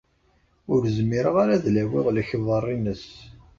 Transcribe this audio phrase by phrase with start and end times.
[0.73, 3.05] Ur zmireɣ ara ad lawiɣ lekber-ines.